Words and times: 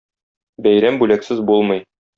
Бәйрәм 0.69 0.99
бүләксез 1.05 1.47
булмый. 1.53 1.89